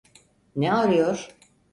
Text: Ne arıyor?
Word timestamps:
Ne 0.55 0.73
arıyor? 0.73 1.27